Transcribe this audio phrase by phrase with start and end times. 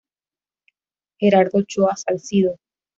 [1.19, 2.57] Gerardo Ochoa Salcido.